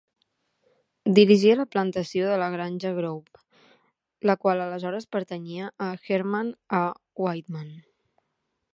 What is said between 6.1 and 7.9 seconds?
Hermann A. Widemann.